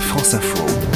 [0.00, 0.95] France Info.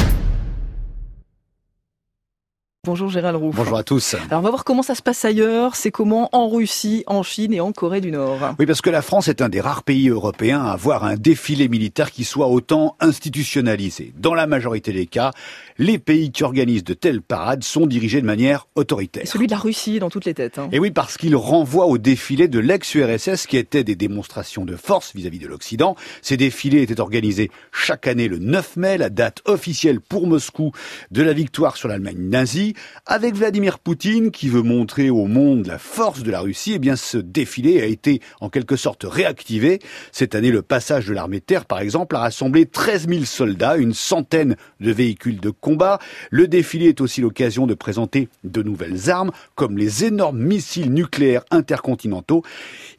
[2.91, 3.53] Bonjour Gérald Roux.
[3.55, 4.15] Bonjour à tous.
[4.15, 7.53] Alors on va voir comment ça se passe ailleurs, c'est comment en Russie, en Chine
[7.53, 8.41] et en Corée du Nord.
[8.59, 11.69] Oui, parce que la France est un des rares pays européens à avoir un défilé
[11.69, 14.13] militaire qui soit autant institutionnalisé.
[14.19, 15.31] Dans la majorité des cas,
[15.79, 19.23] les pays qui organisent de telles parades sont dirigés de manière autoritaire.
[19.23, 20.59] Et celui de la Russie dans toutes les têtes.
[20.59, 20.69] Hein.
[20.73, 25.15] Et oui, parce qu'il renvoie au défilé de l'ex-URSS qui étaient des démonstrations de force
[25.15, 25.95] vis-à-vis de l'Occident.
[26.23, 30.73] Ces défilés étaient organisés chaque année le 9 mai, la date officielle pour Moscou
[31.13, 32.75] de la victoire sur l'Allemagne nazie
[33.07, 36.97] avec Vladimir Poutine qui veut montrer au monde la force de la Russie, eh bien
[36.97, 39.81] ce défilé a été en quelque sorte réactivé.
[40.13, 43.77] Cette année, le passage de l'armée de terre, par exemple, a rassemblé 13 000 soldats,
[43.77, 45.99] une centaine de véhicules de combat.
[46.31, 51.45] Le défilé est aussi l'occasion de présenter de nouvelles armes, comme les énormes missiles nucléaires
[51.51, 52.45] intercontinentaux.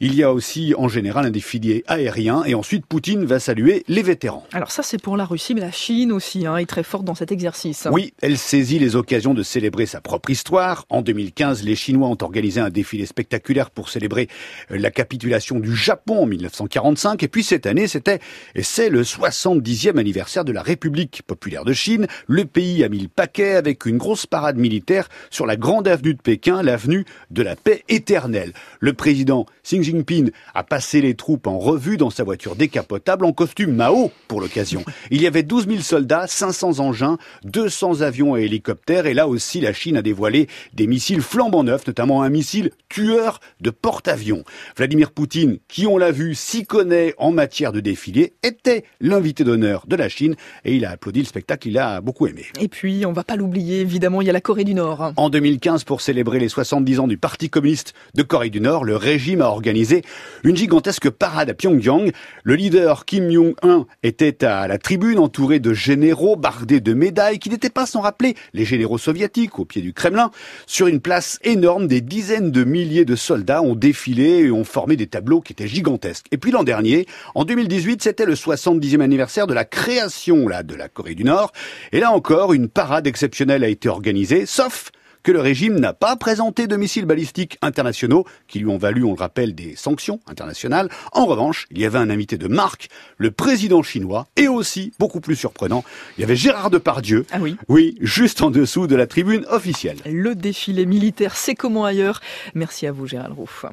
[0.00, 4.02] Il y a aussi en général un défilé aérien et ensuite Poutine va saluer les
[4.02, 4.46] vétérans.
[4.52, 7.14] Alors ça c'est pour la Russie, mais la Chine aussi hein, est très forte dans
[7.14, 7.88] cet exercice.
[7.90, 10.86] Oui, elle saisit les occasions de célébrer célébrer sa propre histoire.
[10.88, 14.26] En 2015, les Chinois ont organisé un défilé spectaculaire pour célébrer
[14.70, 17.22] la capitulation du Japon en 1945.
[17.22, 18.18] Et puis cette année, c'était
[18.56, 22.08] et c'est le 70e anniversaire de la République populaire de Chine.
[22.26, 26.14] Le pays a mis le paquet avec une grosse parade militaire sur la grande avenue
[26.14, 28.54] de Pékin, l'avenue de la paix éternelle.
[28.80, 33.32] Le président Xi Jinping a passé les troupes en revue dans sa voiture décapotable en
[33.32, 34.84] costume Mao pour l'occasion.
[35.12, 39.51] Il y avait 12 000 soldats, 500 engins, 200 avions et hélicoptères et là aussi
[39.60, 44.44] la Chine a dévoilé des missiles flambant neufs, notamment un missile tueur de porte-avions.
[44.76, 49.84] Vladimir Poutine, qui on l'a vu, s'y connaît en matière de défilé, était l'invité d'honneur
[49.86, 52.46] de la Chine et il a applaudi le spectacle, il a beaucoup aimé.
[52.60, 55.12] Et puis, on va pas l'oublier, évidemment, il y a la Corée du Nord.
[55.16, 58.96] En 2015, pour célébrer les 70 ans du Parti communiste de Corée du Nord, le
[58.96, 60.02] régime a organisé
[60.44, 62.12] une gigantesque parade à Pyongyang.
[62.44, 67.50] Le leader Kim Jong-un était à la tribune entouré de généraux bardés de médailles qui
[67.50, 70.30] n'étaient pas sans rappeler les généraux soviétiques au pied du Kremlin.
[70.66, 74.96] Sur une place énorme, des dizaines de milliers de soldats ont défilé et ont formé
[74.96, 76.26] des tableaux qui étaient gigantesques.
[76.30, 80.74] Et puis l'an dernier, en 2018, c'était le 70e anniversaire de la création là, de
[80.74, 81.52] la Corée du Nord.
[81.92, 84.90] Et là encore, une parade exceptionnelle a été organisée, sauf
[85.22, 89.14] que le régime n'a pas présenté de missiles balistiques internationaux qui lui ont valu, on
[89.14, 90.88] le rappelle, des sanctions internationales.
[91.12, 92.88] En revanche, il y avait un invité de marque,
[93.18, 95.84] le président chinois, et aussi, beaucoup plus surprenant,
[96.16, 97.26] il y avait Gérard Depardieu.
[97.30, 97.56] Ah oui.
[97.68, 99.98] Oui, juste en dessous de la tribune officielle.
[100.06, 102.20] Le défilé militaire, c'est comment ailleurs?
[102.54, 103.50] Merci à vous, Gérald Roux.